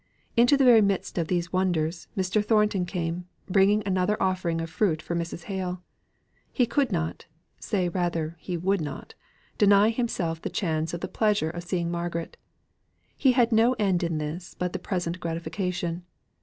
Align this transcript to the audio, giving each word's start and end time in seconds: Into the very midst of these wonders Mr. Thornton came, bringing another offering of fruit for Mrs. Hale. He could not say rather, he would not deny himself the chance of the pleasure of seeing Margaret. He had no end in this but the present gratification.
Into 0.35 0.57
the 0.57 0.63
very 0.65 0.81
midst 0.81 1.19
of 1.19 1.27
these 1.27 1.53
wonders 1.53 2.07
Mr. 2.17 2.43
Thornton 2.43 2.87
came, 2.87 3.27
bringing 3.47 3.83
another 3.85 4.17
offering 4.19 4.59
of 4.59 4.67
fruit 4.71 4.99
for 4.99 5.15
Mrs. 5.15 5.43
Hale. 5.43 5.83
He 6.51 6.65
could 6.65 6.91
not 6.91 7.27
say 7.59 7.87
rather, 7.87 8.35
he 8.39 8.57
would 8.57 8.81
not 8.81 9.13
deny 9.59 9.89
himself 9.91 10.41
the 10.41 10.49
chance 10.49 10.95
of 10.95 11.01
the 11.01 11.07
pleasure 11.07 11.51
of 11.51 11.61
seeing 11.61 11.91
Margaret. 11.91 12.35
He 13.15 13.33
had 13.33 13.51
no 13.51 13.73
end 13.73 14.01
in 14.01 14.17
this 14.17 14.55
but 14.57 14.73
the 14.73 14.79
present 14.79 15.19
gratification. 15.19 16.03